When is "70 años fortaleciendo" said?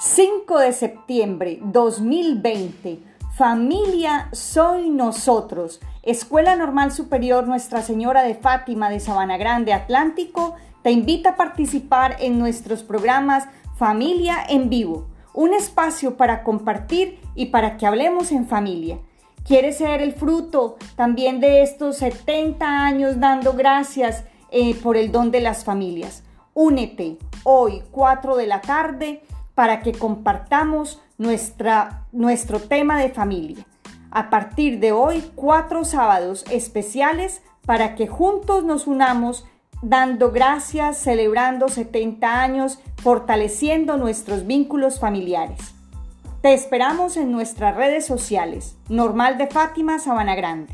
41.68-43.96